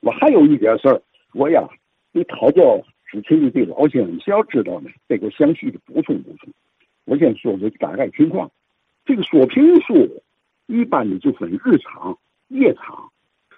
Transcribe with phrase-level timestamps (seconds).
[0.00, 1.02] 我还有一点事儿，
[1.34, 1.68] 我呀，
[2.12, 6.48] 你讨教之前的这老先生需要知道呢，再给我详细的补充补充。
[7.04, 8.50] 我先说说大概情况。
[9.04, 10.22] 这个说评书
[10.66, 12.16] 一般的就分日常、
[12.48, 13.10] 夜场，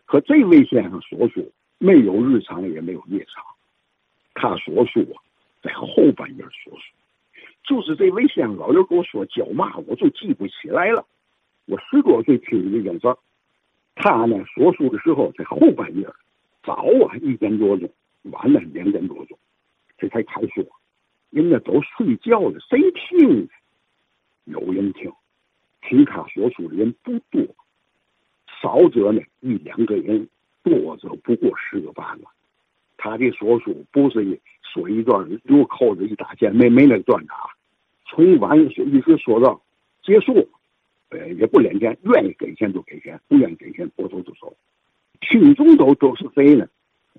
[0.06, 1.42] 可这位先生所说
[1.78, 3.44] 没有日常，也没有夜场。
[4.34, 5.20] 他所说啊，
[5.62, 6.82] 在后半夜说书。
[7.64, 11.06] 就是这位先生老刘跟我说叫嘛，我就记不起来了。
[11.66, 13.16] 我十多岁听的这件事儿，
[13.94, 16.08] 他呢说书的时候在后半夜，
[16.62, 16.74] 早
[17.06, 17.90] 啊一点多钟，
[18.22, 19.38] 晚了两点多钟，
[19.98, 20.64] 这才开说。
[21.30, 23.48] 人家都睡觉了，谁听？
[24.44, 25.10] 有人听，
[25.80, 27.42] 听他说书的人不多，
[28.60, 30.28] 少则呢一两个人，
[30.62, 32.22] 多则不过十个八个。
[32.96, 37.50] 他的说书不是一说一段就扣着一大件，没没那段子啊。
[38.04, 39.60] 从晚说一直说到
[40.02, 40.48] 结束，
[41.08, 44.54] 呃，也不连钱，愿意给钱就给钱，不愿意给钱拨头就走。
[45.32, 46.68] 群众都都是谁呢？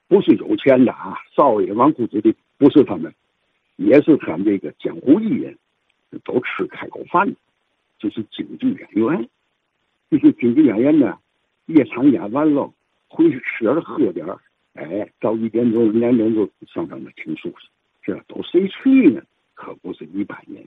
[0.08, 3.12] 不是有钱的啊，少爷王谷子的不是他们，
[3.78, 5.58] 也是他们这个江湖艺人，
[6.24, 7.36] 都吃开口饭，
[7.98, 9.28] 就是京剧演员。
[10.12, 11.18] 这些京剧演员呢，
[11.66, 12.72] 夜场演完了，
[13.08, 14.24] 回去吃点喝点
[14.76, 17.68] 哎，到一点钟、两点钟上他们听书去，
[18.04, 19.24] 这都谁去呢？
[19.56, 20.64] 可不是一般人。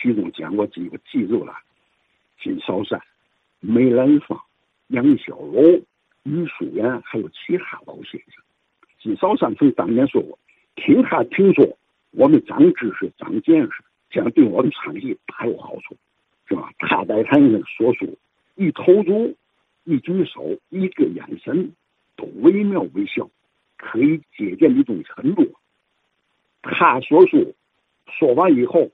[0.00, 1.52] 其中讲过几个，记住了：
[2.40, 3.00] 金少山、
[3.58, 4.40] 梅兰芳、
[4.88, 5.80] 杨小楼、
[6.24, 8.42] 余叔岩，还有其他老先生。
[9.00, 10.38] 金少山曾当年说过
[10.76, 11.78] ：“听他听说，
[12.10, 13.70] 我们长知识、长见识，
[14.10, 15.96] 将对我们唱戏大有好处，
[16.48, 18.18] 是吧？”他在台上说书，
[18.56, 19.36] 一投足、
[19.84, 21.72] 一举手、一个眼神。
[22.20, 23.30] 都惟妙惟肖，
[23.76, 25.46] 可以借鉴的东西很多。
[26.62, 27.40] 他所说
[28.10, 28.90] 说完以后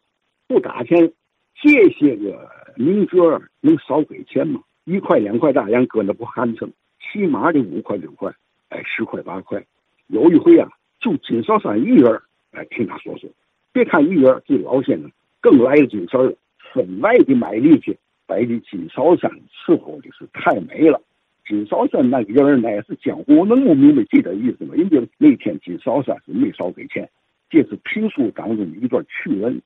[0.46, 1.10] 不打钱，
[1.54, 4.62] 这些个名角能少给钱吗？
[4.84, 6.70] 一块两块大洋搁那不寒碜，
[7.14, 8.28] 起码得五块六块，
[8.70, 9.64] 哎，十块八块。
[10.08, 12.20] 有一回啊，就金少山一人
[12.50, 13.30] 哎听他说说。
[13.72, 15.08] 别看一人，这老先生
[15.40, 16.34] 更来了精神了，
[16.72, 19.30] 分外的卖力气，摆的金少山
[19.64, 21.00] 伺候的是太美了。
[21.46, 24.74] 金少山那个人那是江湖，能不明白这点意思吗？
[24.74, 27.08] 人家那天金少山是没少给钱，
[27.48, 29.62] 这是评书当中的一段趣闻。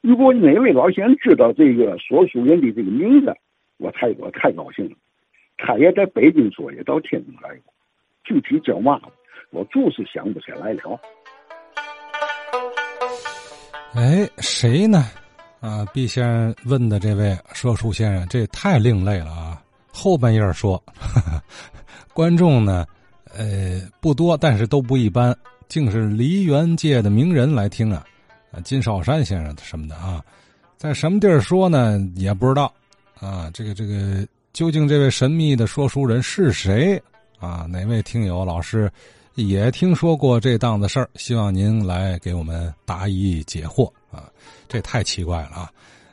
[0.00, 3.34] 如果哪位老先生知道这个说书人的这个名字，
[3.76, 4.96] 我太我太高兴了。
[5.68, 7.74] 他也在北京说，也到天津来过，
[8.24, 8.98] 具体叫嘛，
[9.50, 10.98] 我就是想不起来了。
[13.94, 15.04] 哎，谁呢？
[15.60, 19.62] 啊，毕先生问的这位说书先生，这也太另类了啊！
[19.92, 20.82] 后半夜说，
[22.14, 22.86] 观众呢，
[23.36, 25.36] 呃，不多，但是都不一般，
[25.68, 28.06] 竟是梨园界的名人来听啊，
[28.52, 30.24] 啊，金少山先生什么的啊，
[30.78, 31.98] 在什么地儿说呢？
[32.16, 32.72] 也不知道
[33.20, 33.50] 啊。
[33.52, 34.26] 这个这个，
[34.58, 37.00] 究竟这位神秘的说书人是谁
[37.38, 37.64] 啊？
[37.70, 38.90] 哪位听友老师
[39.36, 41.08] 也听说过这档子事儿？
[41.14, 44.28] 希望您来给我们答疑解惑啊！
[44.66, 45.72] 这太奇怪了啊！